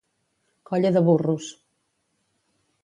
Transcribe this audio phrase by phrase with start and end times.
[0.69, 1.51] Colla de burros.